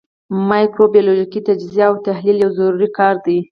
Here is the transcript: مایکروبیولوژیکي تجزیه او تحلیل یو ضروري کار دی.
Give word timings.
مایکروبیولوژیکي 0.49 1.39
تجزیه 1.47 1.85
او 1.89 1.95
تحلیل 2.07 2.37
یو 2.43 2.51
ضروري 2.59 2.89
کار 2.97 3.15
دی. 3.25 3.37